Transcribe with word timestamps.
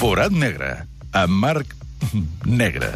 Forat 0.00 0.32
negre, 0.32 0.86
amb 1.12 1.34
Marc 1.42 1.74
Negre. 2.48 2.88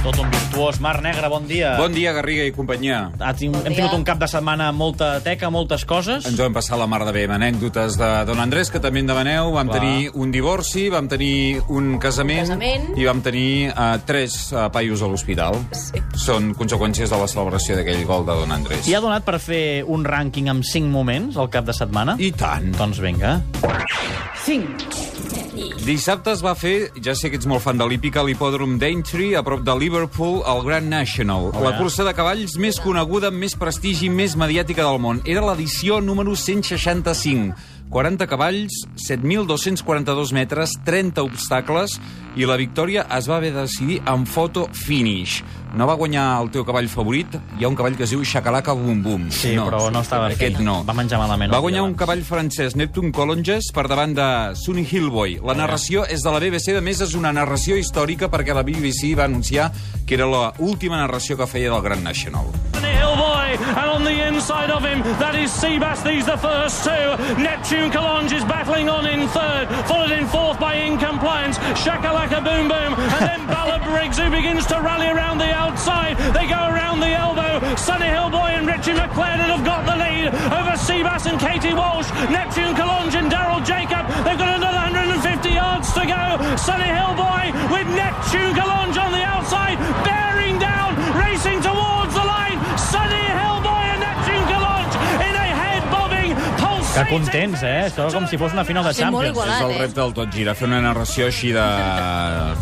Tot 0.00 0.16
un 0.22 0.30
virtuós. 0.32 0.78
Mar 0.80 1.02
Negre, 1.04 1.28
bon 1.28 1.44
dia. 1.44 1.74
Bon 1.76 1.92
dia, 1.92 2.14
Garriga 2.16 2.46
i 2.48 2.52
companyia. 2.56 3.10
Ha 3.20 3.34
ting 3.36 3.52
hem 3.52 3.74
tingut 3.76 3.92
un 3.98 4.06
cap 4.08 4.16
de 4.16 4.24
setmana 4.30 4.70
amb 4.72 4.80
molta 4.80 5.10
teca, 5.20 5.50
moltes 5.52 5.84
coses. 5.84 6.24
Ens 6.30 6.40
ho 6.40 6.46
hem 6.48 6.56
passat 6.56 6.80
la 6.80 6.86
mar 6.88 7.02
de 7.04 7.12
bé 7.12 7.26
amb 7.28 7.36
anècdotes 7.36 7.98
de 8.00 8.08
Don 8.24 8.40
Andrés, 8.40 8.72
que 8.72 8.80
també 8.80 9.02
en 9.04 9.12
demaneu. 9.12 9.52
Vam 9.52 9.68
Clar. 9.68 9.82
tenir 9.82 10.08
un 10.16 10.32
divorci, 10.32 10.86
vam 10.88 11.12
tenir 11.12 11.60
un 11.68 11.98
casament, 12.00 12.48
casament. 12.48 12.88
i 12.96 13.04
vam 13.04 13.20
tenir 13.20 13.52
uh, 13.74 14.00
tres 14.08 14.38
uh, 14.56 14.70
paios 14.72 15.04
a 15.04 15.12
l'hospital. 15.12 15.60
Sí. 15.76 16.00
Són 16.24 16.54
conseqüències 16.56 17.12
de 17.12 17.20
la 17.20 17.28
celebració 17.28 17.76
d'aquell 17.76 18.00
gol 18.08 18.24
de 18.24 18.38
Don 18.40 18.56
Andrés. 18.56 18.88
I 18.88 18.96
ha 18.96 19.04
donat 19.04 19.28
per 19.28 19.36
fer 19.44 19.84
un 19.84 20.08
rànquing 20.08 20.48
amb 20.56 20.64
5 20.64 20.88
moments 20.88 21.36
al 21.36 21.52
cap 21.52 21.68
de 21.68 21.76
setmana? 21.76 22.16
I 22.16 22.32
tant. 22.32 22.72
Doncs 22.80 23.04
vinga. 23.04 23.42
Dissabte 25.82 26.30
es 26.30 26.42
va 26.46 26.52
fer, 26.54 26.92
ja 27.02 27.10
sé 27.18 27.26
que 27.26 27.34
ets 27.40 27.46
molt 27.50 27.64
fan 27.64 27.80
de 27.80 27.86
l'hípica, 27.90 28.20
a 28.20 28.26
l'hipòdrom 28.28 28.76
Daintree, 28.78 29.34
a 29.34 29.42
prop 29.42 29.64
de 29.66 29.74
Liverpool, 29.74 30.36
el 30.46 30.60
Grand 30.62 30.86
National. 30.86 31.48
Oh, 31.50 31.62
la 31.64 31.72
cursa 31.74 32.06
de 32.06 32.12
cavalls 32.14 32.54
més 32.62 32.78
coneguda, 32.78 33.32
més 33.34 33.56
prestigi, 33.58 34.06
més 34.06 34.36
mediàtica 34.38 34.86
del 34.86 35.00
món. 35.02 35.18
Era 35.26 35.42
l'edició 35.48 35.98
número 35.98 36.36
165. 36.38 37.56
40 37.92 38.26
cavalls, 38.26 38.86
7.242 38.96 40.32
metres, 40.32 40.78
30 40.82 41.22
obstacles, 41.22 41.98
i 42.40 42.46
la 42.48 42.56
victòria 42.56 43.04
es 43.12 43.28
va 43.28 43.36
haver 43.36 43.52
de 43.52 43.66
decidir 43.66 43.98
en 44.08 44.24
foto 44.24 44.64
finish. 44.72 45.42
No 45.76 45.84
va 45.88 45.96
guanyar 46.00 46.24
el 46.40 46.48
teu 46.52 46.64
cavall 46.64 46.88
favorit, 46.88 47.36
hi 47.58 47.64
ha 47.64 47.68
un 47.68 47.76
cavall 47.76 47.98
que 47.98 48.06
es 48.06 48.14
diu 48.14 48.24
Shakalaka 48.24 48.72
Bum 48.72 49.02
Bum. 49.04 49.28
Sí, 49.28 49.52
però 49.60 49.90
no 49.92 50.00
estava 50.00 50.30
Aquest 50.32 50.62
no. 50.64 50.78
Va 50.88 50.96
menjar 50.96 51.20
malament. 51.20 51.52
Va 51.52 51.60
guanyar 51.60 51.84
un 51.84 51.92
cavall 51.92 52.24
francès, 52.24 52.76
Neptune 52.80 53.12
Colonges, 53.12 53.68
per 53.76 53.84
davant 53.92 54.16
de 54.16 54.28
Sunny 54.56 54.86
Hillboy. 54.88 55.38
La 55.44 55.56
narració 55.58 56.06
és 56.08 56.24
de 56.24 56.32
la 56.32 56.40
BBC, 56.40 56.72
a 56.76 56.84
més 56.84 57.04
és 57.04 57.12
una 57.18 57.32
narració 57.36 57.76
històrica 57.76 58.32
perquè 58.32 58.56
la 58.56 58.64
BBC 58.64 59.12
va 59.20 59.28
anunciar 59.28 59.68
que 60.06 60.16
era 60.16 60.28
l'última 60.32 60.96
narració 61.00 61.36
que 61.36 61.48
feia 61.48 61.72
del 61.72 61.84
Grand 61.84 62.08
National. 62.08 62.48
Hillboy, 63.56 63.78
and 63.78 63.90
on 63.90 64.04
the 64.04 64.26
inside 64.26 64.70
of 64.70 64.84
him, 64.84 65.02
that 65.18 65.34
is 65.34 65.50
Seabass. 65.50 66.04
These 66.04 66.26
the 66.26 66.36
first 66.36 66.84
two. 66.84 67.16
Neptune 67.42 67.90
Collonge 67.90 68.32
is 68.32 68.44
battling 68.44 68.88
on 68.88 69.06
in 69.06 69.28
third, 69.28 69.68
followed 69.86 70.10
in 70.10 70.26
fourth 70.26 70.58
by 70.58 70.74
Incompliance, 70.74 71.58
Shakalaka 71.80 72.42
Boom 72.44 72.68
Boom, 72.68 72.94
and 72.94 73.22
then 73.22 73.46
Ballard 73.52 73.82
Briggs, 73.84 74.18
who 74.18 74.30
begins 74.30 74.66
to 74.66 74.80
rally 74.80 75.08
around 75.08 75.38
the 75.38 75.52
outside. 75.52 76.16
They 76.34 76.46
go 76.46 76.60
around 76.68 77.00
the 77.00 77.12
elbow. 77.12 77.60
Sunny 77.76 78.06
Hillboy 78.06 78.58
and 78.58 78.66
Richie 78.66 78.92
McLaren 78.92 79.48
have 79.52 79.64
got 79.64 79.84
the 79.86 79.96
lead 79.96 80.28
over 80.52 80.74
Seabass 80.76 81.26
and 81.30 81.38
Katie 81.38 81.74
Walsh. 81.74 82.10
Neptune 82.30 82.74
Collonge 82.74 83.14
and 83.14 83.30
Daryl 83.30 83.64
Jacob. 83.64 84.06
They've 84.24 84.38
got 84.38 84.56
another 84.56 84.76
150 84.76 85.48
yards 85.50 85.92
to 85.92 86.02
go. 86.06 86.56
Sunny 86.56 86.88
Hillboy 86.88 87.52
with 87.70 87.88
Neptune 87.94 88.54
Collonge 88.54 88.81
Que 97.02 97.08
contents, 97.10 97.62
eh? 97.66 97.88
Això 97.88 98.04
com 98.14 98.28
si 98.30 98.38
fos 98.38 98.52
una 98.54 98.62
final 98.64 98.84
de 98.86 98.92
Sí, 98.94 99.02
molt 99.10 99.24
Champions. 99.26 99.32
igualat. 99.34 99.56
És 99.58 99.64
el 99.66 99.70
eh? 99.72 99.78
repte 99.80 100.00
del 100.00 100.12
tot 100.14 100.30
gira, 100.32 100.52
fer 100.54 100.68
una 100.68 100.80
narració 100.80 101.26
així 101.26 101.48
de 101.50 101.64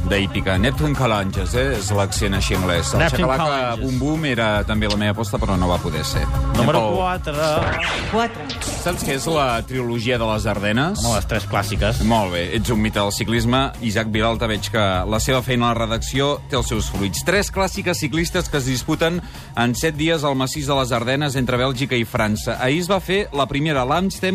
d'hípica. 0.08 0.55
Neptune 0.58 0.94
Colonges, 0.96 1.52
eh? 1.55 1.74
És 1.77 1.91
l'accent 1.92 2.34
així 2.38 2.55
anglès. 2.56 2.94
El 2.94 3.11
Colonges. 3.20 3.80
Bum 3.83 3.98
Bum 3.98 4.24
era 4.24 4.64
també 4.64 4.88
la 4.88 4.96
meva 4.96 5.12
aposta, 5.12 5.36
però 5.36 5.58
no 5.61 5.68
va 5.68 5.77
poder 5.78 6.05
ser. 6.08 6.22
Número 6.56 6.80
Anem 6.80 7.20
pel- 7.22 8.08
4. 8.12 8.46
Saps 8.80 9.05
què 9.05 9.16
és 9.18 9.27
la 9.27 9.61
trilogia 9.68 10.16
de 10.16 10.24
les 10.33 10.46
Ardenes? 10.46 11.05
Home, 11.05 11.16
les 11.16 11.27
tres 11.28 11.46
clàssiques. 11.46 12.00
Molt 12.02 12.33
bé, 12.33 12.46
ets 12.56 12.70
un 12.70 12.80
mite 12.80 12.98
del 12.98 13.12
ciclisme. 13.12 13.72
Isaac 13.83 14.08
Vilalta, 14.11 14.46
veig 14.46 14.70
que 14.72 14.78
la 15.06 15.20
seva 15.20 15.42
feina 15.42 15.68
a 15.70 15.74
la 15.74 15.84
redacció 15.86 16.41
té 16.48 16.56
els 16.56 16.66
seus 16.66 16.88
fruits. 16.88 17.24
Tres 17.27 17.52
clàssiques 17.52 17.98
ciclistes 18.01 18.48
que 18.48 18.57
es 18.57 18.64
disputen 18.64 19.20
en 19.57 19.74
set 19.74 19.96
dies 19.96 20.24
al 20.24 20.34
massís 20.34 20.67
de 20.67 20.74
les 20.80 20.92
Ardenes 20.92 21.36
entre 21.36 21.58
Bèlgica 21.58 21.95
i 21.95 22.07
França. 22.07 22.57
Ahir 22.58 22.80
es 22.80 22.89
va 22.90 23.01
fer 23.01 23.28
la 23.34 23.45
primera, 23.46 23.84
l'Amstel, 23.84 24.30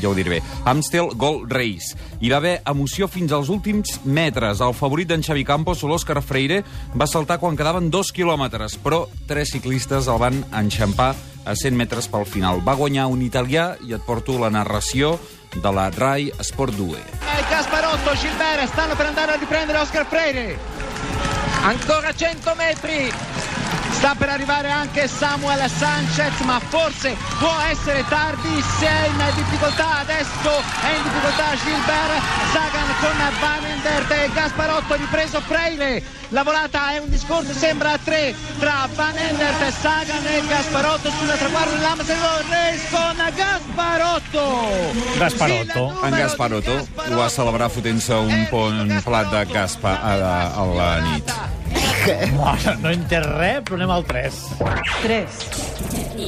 ja 0.00 0.08
ho 0.10 0.14
diré 0.16 0.36
bé, 0.36 0.42
Amstel 0.64 1.12
Gold 1.16 1.52
Race. 1.52 1.96
Hi 2.20 2.30
va 2.32 2.38
haver 2.40 2.56
emoció 2.66 3.08
fins 3.08 3.32
als 3.32 3.50
últims 3.52 4.00
metres. 4.04 4.62
El 4.64 4.76
favorit 4.76 5.08
d'en 5.10 5.24
Xavi 5.24 5.44
Campos, 5.48 5.84
l'Òscar 5.84 6.20
Freire, 6.22 6.62
va 6.94 7.06
saltar 7.06 7.38
quan 7.42 7.56
quedaven 7.56 7.90
dos 7.90 8.12
quilòmetres, 8.14 8.78
però 8.82 9.06
tres 9.28 9.54
ciclistes 9.54 10.08
el 10.08 10.20
van 10.22 10.42
enxampar 10.52 11.14
a 11.48 11.56
100 11.56 11.76
metres 11.76 12.08
pel 12.12 12.26
final. 12.28 12.60
Va 12.64 12.76
guanyar 12.76 13.08
un 13.08 13.22
italià 13.24 13.70
i 13.86 13.94
et 13.96 14.04
porto 14.04 14.36
la 14.38 14.52
narració 14.52 15.16
de 15.54 15.72
la 15.72 15.88
RAI 15.90 16.30
Sport 16.44 16.76
2. 16.76 16.98
E 16.98 17.38
Gasparotto, 17.50 18.16
Gilbert 18.20 18.68
stanno 18.72 18.94
per 18.94 19.06
andare 19.06 19.32
a 19.32 19.40
riprendere 19.40 19.80
Oscar 19.80 20.06
Freire. 20.06 20.58
Ancora 21.64 22.12
100 22.12 22.54
metri. 22.54 23.47
Sta 23.98 24.14
per 24.16 24.28
arrivare 24.28 24.70
anche 24.70 25.08
Samuel 25.08 25.68
Sanchez, 25.68 26.38
ma 26.44 26.60
forse 26.68 27.16
può 27.38 27.54
essere 27.68 28.04
tardi. 28.08 28.62
Si 28.78 28.84
è 28.84 29.06
in 29.08 29.34
difficoltà 29.34 29.98
adesso, 29.98 30.62
è 30.82 30.94
in 30.96 31.02
difficoltà 31.02 31.56
Gilbert. 31.56 32.22
Sagan 32.52 32.94
con 33.00 33.16
Van 33.40 33.64
Endert 33.64 34.10
e 34.10 34.30
Gasparotto 34.32 34.94
ripreso 34.94 35.40
Freire. 35.40 36.02
La 36.28 36.42
volata 36.42 36.92
è 36.92 36.98
un 36.98 37.08
discorso, 37.08 37.52
sembra 37.52 37.92
a 37.92 37.98
tre 37.98 38.34
tra 38.58 38.88
Van 38.94 39.16
Endert, 39.16 39.72
Sagan 39.80 40.26
e 40.26 40.46
Gasparotto 40.46 41.10
sulla 41.10 41.34
traguardo 41.34 41.74
dell'Amstel 41.74 42.16
Race 42.48 42.88
con 42.90 43.16
Gasparotto. 43.34 45.18
Gasparotto. 45.18 46.02
En 46.04 46.10
Gasparotto 46.10 46.86
ho 46.94 47.14
va 47.16 47.28
celebrar 47.28 47.70
fotent-se 47.70 48.14
un 48.14 48.46
pont 48.48 49.02
plat 49.02 49.30
de 49.30 49.44
gaspa 49.52 50.00
a 50.00 50.16
la, 50.16 50.52
a 50.54 50.64
la 50.64 50.98
nit. 51.00 51.47
Mare, 52.38 52.76
no 52.82 52.90
he 52.90 52.96
entès 52.96 53.26
res, 53.26 53.62
però 53.66 53.76
anem 53.78 53.90
al 53.92 54.04
3. 54.08 54.38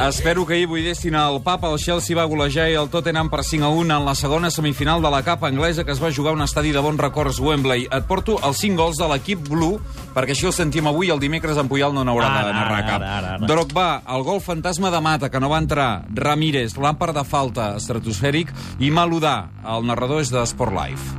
Espero 0.06 0.46
que 0.46 0.54
ahir 0.54 0.66
buidessin 0.70 1.14
el 1.18 1.40
papa. 1.42 1.68
El 1.72 1.78
Chelsea 1.82 2.16
va 2.16 2.24
golejar 2.30 2.68
i 2.70 2.76
el 2.78 2.88
Tottenham 2.92 3.28
per 3.32 3.42
5 3.44 3.66
a 3.66 3.68
1 3.74 3.96
en 3.96 4.06
la 4.06 4.14
segona 4.14 4.50
semifinal 4.50 5.02
de 5.02 5.10
la 5.10 5.22
capa 5.26 5.48
anglesa 5.48 5.84
que 5.84 5.92
es 5.92 6.02
va 6.02 6.12
jugar 6.14 6.32
a 6.32 6.36
un 6.38 6.42
estadi 6.42 6.72
de 6.72 6.80
bons 6.80 7.00
records 7.00 7.40
Wembley. 7.40 7.88
Et 7.90 8.06
porto 8.06 8.38
els 8.46 8.62
5 8.62 8.78
gols 8.78 9.00
de 9.00 9.08
l'equip 9.10 9.42
Blue 9.48 9.80
perquè 10.14 10.36
així 10.36 10.46
el 10.46 10.54
sentim 10.56 10.86
avui 10.86 11.10
i 11.10 11.14
el 11.14 11.20
dimecres 11.20 11.58
en 11.58 11.68
Puyal 11.68 11.94
no 11.94 12.04
n'haurà 12.06 12.30
de 12.38 12.54
narrar 12.54 12.78
ara, 12.78 12.86
cap. 12.86 13.02
ara, 13.02 13.12
ara, 13.18 13.34
ara. 13.34 13.46
Drogba, 13.50 13.88
el 14.14 14.24
gol 14.24 14.40
fantasma 14.40 14.90
de 14.90 15.00
Mata, 15.00 15.30
que 15.30 15.40
no 15.40 15.50
va 15.50 15.58
entrar. 15.58 16.04
Ramírez, 16.14 16.76
Lampard 16.78 17.16
de 17.16 17.24
falta, 17.24 17.74
estratosfèric. 17.76 18.54
I 18.80 18.90
Maludà, 18.94 19.48
el 19.76 19.86
narrador 19.86 20.22
és 20.22 20.30
de 20.32 20.46
Sport 20.46 20.76
Life. 20.76 21.16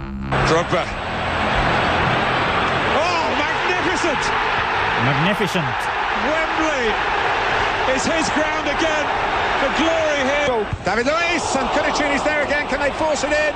Drogba. 0.48 1.11
Magnificent. 5.06 5.78
Wembley 6.30 6.86
is 7.96 8.04
his 8.06 8.28
ground 8.38 8.68
again. 8.70 9.06
The 9.62 9.70
glory 9.78 10.22
here. 10.30 10.68
David 10.86 11.06
Luiz 11.10 11.44
and 11.56 11.68
Cudicini's 11.74 12.24
there 12.24 12.44
again. 12.46 12.68
Can 12.68 12.80
they 12.80 12.92
force 12.98 13.24
it 13.24 13.32
in? 13.34 13.54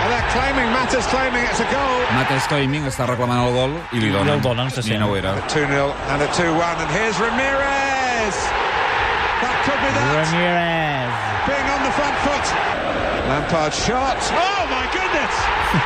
And 0.00 0.08
they're 0.12 0.30
claiming, 0.32 0.68
Mata's 0.72 1.06
claiming 1.12 1.44
it's 1.44 1.60
a 1.60 1.68
goal. 1.68 2.00
Mata 2.16 2.40
claiming 2.48 2.84
està 2.88 3.04
reclamant 3.08 3.44
el 3.44 3.52
gol 3.52 3.72
i 3.92 4.00
li 4.00 4.08
I 4.08 4.12
donen. 4.16 4.32
el 4.32 4.40
donen, 4.40 4.70
se 4.72 4.80
I 4.80 4.96
no 4.98 5.08
ho 5.12 5.14
era. 5.16 5.34
2-0 5.52 5.92
and 6.08 6.22
a 6.22 6.28
2-1. 6.32 6.80
And 6.80 6.90
here's 6.96 7.16
Ramirez. 7.20 8.36
That 9.44 9.56
could 9.68 9.80
be 9.84 9.90
that. 9.92 10.24
Ramirez. 10.24 11.12
Being 11.44 11.68
on 11.68 11.80
the 11.84 11.92
front 11.92 12.16
foot. 12.24 12.46
Lampard 13.28 13.72
shot. 13.74 14.16
Oh, 14.32 14.62
my 14.72 14.84
goodness. 14.96 15.34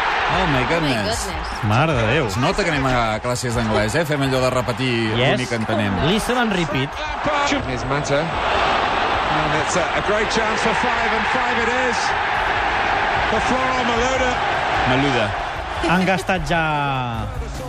Oh 0.32 0.46
my 0.46 0.62
Oh 0.64 0.64
my 0.64 0.64
goodness. 0.68 1.24
goodness. 1.26 1.62
Mare 1.68 1.92
de 1.94 2.06
Déu. 2.14 2.26
Es 2.26 2.36
nota 2.36 2.64
que 2.64 2.70
anem 2.70 2.86
a 2.86 3.18
classes 3.20 3.54
d'anglès, 3.54 3.94
eh? 3.94 4.04
Fem 4.04 4.22
allò 4.22 4.40
de 4.40 4.50
repetir 4.50 4.90
Yes. 5.16 5.30
l'únic 5.36 5.48
que 5.48 5.54
entenem. 5.56 5.92
Listen 6.08 6.38
and 6.38 6.52
repeat. 6.52 6.90
Here's 7.68 7.84
Mata. 7.86 8.20
And 8.20 9.50
it's 9.62 9.76
a, 9.76 9.84
a 9.98 10.02
great 10.08 10.28
chance 10.30 10.60
for 10.62 10.74
five, 10.82 11.10
and 11.16 11.26
five 11.34 11.56
it 11.62 11.70
is. 11.90 11.96
For 13.30 13.40
Florent 13.48 13.86
Malouda. 13.88 14.30
Maluda. 14.88 15.26
Han 15.90 16.04
gastat 16.06 16.46
ja 16.48 17.26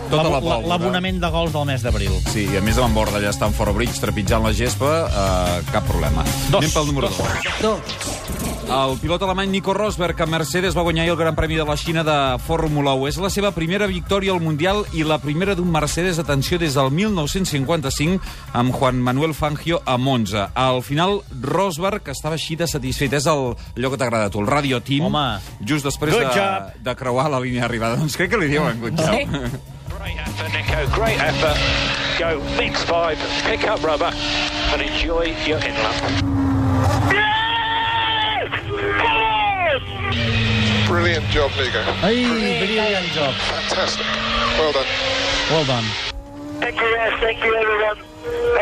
Tota 0.08 0.22
la 0.30 0.38
pólvora. 0.40 0.66
l'abonament 0.68 1.18
de 1.20 1.28
gols 1.30 1.52
del 1.52 1.64
mes 1.66 1.82
d'abril. 1.82 2.12
Sí, 2.32 2.46
i 2.52 2.56
a 2.56 2.60
més 2.62 2.76
Borda 2.94 3.18
allà 3.18 3.28
està 3.30 3.46
en 3.46 3.52
Fort 3.52 3.74
Bridge 3.74 4.00
trepitjant 4.00 4.42
la 4.44 4.52
gespa, 4.52 5.08
eh, 5.10 5.62
cap 5.72 5.84
problema. 5.84 6.22
Dos. 6.48 6.62
Anem 6.62 6.70
pel 6.72 6.86
número 6.86 7.08
2. 7.60 7.80
El 8.66 8.98
pilot 8.98 9.22
alemany 9.22 9.48
Nico 9.48 9.72
Rosberg 9.74 10.20
a 10.20 10.26
Mercedes 10.26 10.74
va 10.76 10.82
guanyar 10.82 11.06
el 11.06 11.16
Gran 11.16 11.36
Premi 11.36 11.54
de 11.54 11.64
la 11.64 11.76
Xina 11.76 12.02
de 12.04 12.38
Fórmula 12.42 12.94
1. 12.98 13.06
És 13.08 13.18
la 13.22 13.30
seva 13.30 13.52
primera 13.54 13.86
victòria 13.86 14.32
al 14.34 14.40
Mundial 14.42 14.82
i 14.92 15.04
la 15.06 15.20
primera 15.22 15.54
d'un 15.54 15.70
Mercedes, 15.70 16.18
atenció, 16.18 16.58
des 16.58 16.74
del 16.74 16.90
1955 16.90 18.18
amb 18.58 18.74
Juan 18.74 18.98
Manuel 19.00 19.34
Fangio 19.38 19.80
a 19.86 19.96
Monza. 19.96 20.50
Al 20.54 20.82
final, 20.82 21.20
Rosberg 21.40 22.10
estava 22.10 22.34
així 22.34 22.56
de 22.58 22.66
satisfet. 22.66 23.14
És 23.14 23.30
el, 23.30 23.54
allò 23.54 23.92
que 23.94 24.00
t'agrada 24.02 24.26
a 24.26 24.34
tu, 24.34 24.42
el 24.42 24.50
Radio 24.50 24.82
Team. 24.82 25.06
Home. 25.06 25.38
Just 25.62 25.86
després 25.86 26.18
de, 26.18 26.50
de 26.82 26.96
creuar 26.98 27.30
la 27.30 27.40
línia 27.40 27.64
d'arribada. 27.64 28.00
Doncs 28.02 28.18
crec 28.18 28.34
que 28.34 28.42
li 28.42 28.50
diuen 28.50 28.82
good 28.82 28.98
job. 28.98 29.14
Sí. 29.14 29.22
Great 29.94 30.18
effort, 30.26 30.52
Nico. 30.52 30.82
Great 30.98 31.22
effort. 31.22 31.58
Go 32.18 32.42
mix 32.58 32.82
five, 32.84 33.18
pick 33.46 33.62
up 33.70 33.82
rubber, 33.86 34.10
and 34.74 34.82
enjoy 34.82 35.30
your 35.46 35.62
inlet. 35.62 37.35
Brilliant 40.88 41.26
job, 41.30 41.50
Nico. 41.58 41.80
Ai, 42.02 42.24
brilliant 42.60 43.12
job. 43.12 43.32
Fantastic. 43.50 44.06
Well 44.58 44.72
done. 44.72 44.86
Well 45.50 45.64
done. 45.64 45.84
Thank 46.60 46.80
you, 46.80 46.88
guys. 46.96 47.14
Thank 47.20 47.44
you, 47.44 47.54
everyone. 47.54 47.98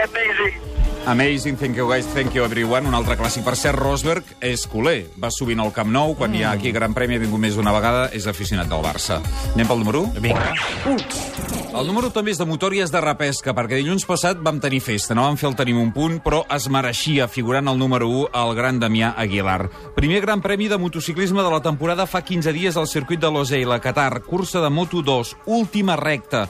Amazing. 0.08 0.74
Amazing, 1.06 1.58
thank 1.58 1.76
you 1.76 1.86
guys, 1.86 2.06
thank 2.14 2.34
you 2.34 2.44
everyone. 2.44 2.86
Un 2.88 2.94
altre 2.96 3.18
clàssic. 3.20 3.44
Per 3.44 3.52
cert, 3.60 3.76
Rosberg 3.76 4.24
és 4.40 4.64
culer. 4.66 5.10
Va 5.20 5.28
sovint 5.28 5.60
al 5.60 5.72
Camp 5.76 5.92
Nou, 5.92 6.14
quan 6.16 6.32
hi 6.34 6.46
ha 6.46 6.54
aquí 6.56 6.72
Gran 6.72 6.96
Premi, 6.96 7.18
ha 7.18 7.24
vingut 7.26 7.42
més 7.42 7.58
d'una 7.60 7.76
vegada, 7.76 8.08
és 8.16 8.24
aficionat 8.26 8.72
del 8.72 8.80
Barça. 8.80 9.20
Anem 9.52 9.68
pel 9.68 9.84
número 9.84 10.06
1? 10.08 10.24
Vinga. 10.24 11.53
El 11.74 11.88
número 11.90 12.06
també 12.14 12.30
és 12.30 12.38
de 12.38 12.44
motor 12.46 12.70
i 12.76 12.78
és 12.84 12.92
de 12.94 13.00
repesca, 13.02 13.50
perquè 13.50 13.80
dilluns 13.80 14.04
passat 14.06 14.38
vam 14.46 14.60
tenir 14.62 14.78
festa, 14.78 15.16
no 15.18 15.24
vam 15.26 15.38
fer 15.40 15.48
el 15.48 15.56
tenim 15.58 15.80
un 15.82 15.90
punt, 15.96 16.20
però 16.22 16.44
es 16.54 16.68
mereixia, 16.70 17.26
figurant 17.26 17.66
el 17.72 17.80
número 17.80 18.06
1, 18.06 18.28
el 18.44 18.54
gran 18.54 18.78
Damià 18.78 19.10
Aguilar. 19.18 19.66
Primer 19.96 20.22
gran 20.22 20.44
premi 20.44 20.70
de 20.70 20.78
motociclisme 20.78 21.42
de 21.42 21.50
la 21.50 21.64
temporada 21.66 22.06
fa 22.06 22.22
15 22.22 22.54
dies 22.54 22.78
al 22.78 22.86
circuit 22.86 23.18
de 23.18 23.32
Losail, 23.34 23.74
a 23.74 23.80
Qatar, 23.82 24.22
cursa 24.22 24.62
de 24.62 24.70
Moto2, 24.70 25.34
última 25.46 25.98
recta. 25.98 26.46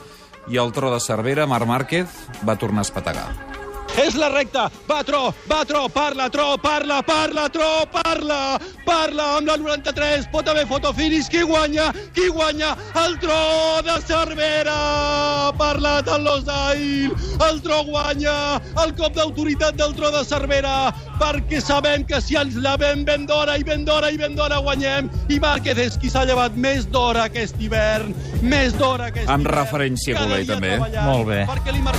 I 0.53 0.61
el 0.61 0.77
tro 0.77 0.93
de 0.93 1.01
Cervera, 1.01 1.49
Marc 1.49 1.73
Márquez, 1.73 2.29
va 2.45 2.61
tornar 2.61 2.85
a 2.85 2.91
espetegar. 2.91 3.54
És 3.95 4.17
la 4.19 4.29
recta, 4.29 4.67
va 4.89 5.03
Tro, 5.07 5.29
va 5.47 5.61
Tro, 5.65 5.85
parla 5.89 6.27
Tro, 6.31 6.57
parla, 6.59 7.01
parla 7.07 7.45
Tro, 7.49 7.87
parla, 7.93 8.59
parla 8.85 9.27
amb 9.39 9.47
la 9.47 9.57
93, 9.57 10.27
pot 10.33 10.49
haver 10.51 10.65
fotofinis, 10.67 11.29
qui 11.31 11.45
guanya, 11.47 11.93
qui 12.15 12.27
guanya, 12.35 12.73
el 13.05 13.15
Tro 13.23 13.39
de 13.87 13.95
Cervera, 14.03 15.53
parla 15.59 16.01
de 16.03 16.19
l'Osail, 16.25 17.15
el 17.49 17.63
Tro 17.63 17.85
guanya, 17.87 18.61
el 18.83 18.95
cop 18.99 19.15
d'autoritat 19.15 19.79
del 19.79 19.95
Tro 19.95 20.11
de 20.11 20.25
Cervera, 20.27 20.91
perquè 21.21 21.63
sabem 21.63 22.05
que 22.09 22.21
si 22.21 22.35
ens 22.41 22.59
la 22.59 22.75
ven 22.81 23.05
ben 23.07 23.29
d'hora 23.31 23.57
i 23.61 23.65
ben 23.65 23.87
d'hora 23.87 24.11
i 24.11 24.19
ben 24.19 24.35
d'hora 24.35 24.59
guanyem, 24.59 25.09
i 25.31 25.39
Márquez 25.39 25.79
és 25.87 25.99
qui 26.03 26.11
s'ha 26.11 26.27
llevat 26.27 26.59
més 26.59 26.89
d'hora 26.91 27.29
aquest 27.31 27.63
hivern, 27.63 28.11
més 28.43 28.75
d'hora 28.75 29.13
aquest 29.13 29.31
Amb 29.31 29.47
hivern. 29.47 29.61
referència 29.63 30.19
a 30.19 30.27
dia 30.27 30.45
també. 30.51 30.75
treballant, 30.75 31.09
Molt 31.09 31.27
bé. 31.31 31.47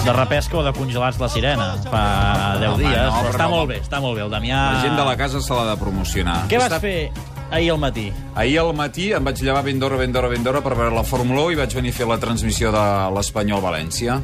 De 0.03 0.13
repesca 0.13 0.59
o 0.59 0.63
de 0.65 0.75
congelats 0.75 1.19
la 1.23 1.29
sirena. 1.31 1.71
Fa 1.85 2.57
10 2.59 2.69
Home, 2.73 2.83
dies, 2.83 2.97
no, 2.97 3.11
però 3.13 3.21
però 3.21 3.31
està 3.35 3.45
no. 3.45 3.49
molt 3.55 3.69
bé, 3.69 3.79
està 3.81 4.01
molt 4.01 4.17
bé. 4.17 4.23
El 4.25 4.31
Damià... 4.33 4.59
La 4.73 4.81
gent 4.81 4.97
de 4.97 5.05
la 5.05 5.15
casa 5.19 5.41
se 5.41 5.53
l'ha 5.53 5.65
de 5.71 5.77
promocionar. 5.81 6.37
Què 6.49 6.57
vas 6.59 6.71
Està- 6.71 6.79
fer 6.81 7.11
ahir 7.51 7.71
al 7.75 7.79
matí? 7.79 8.07
Ahir 8.35 8.59
al 8.63 8.73
matí 8.73 9.11
em 9.13 9.23
vaig 9.23 9.41
llevar 9.45 9.63
ben 9.63 9.79
d'hora, 9.79 9.97
ben 10.01 10.11
d'hora, 10.15 10.27
ben 10.33 10.43
d'hora 10.43 10.61
per 10.65 10.73
veure 10.75 10.95
la 10.95 11.03
Fórmula 11.05 11.45
1 11.45 11.51
i 11.55 11.59
vaig 11.61 11.75
venir 11.77 11.93
a 11.93 11.99
fer 12.01 12.07
la 12.09 12.17
transmissió 12.21 12.71
de 12.73 12.85
l'Espanyol 13.15 13.61
València. 13.61 14.21